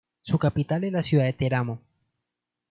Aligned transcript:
Su 0.23 0.39
capital 0.39 0.83
es 0.83 0.91
la 0.91 1.03
ciudad 1.03 1.25
de 1.25 1.33
Teramo. 1.33 1.79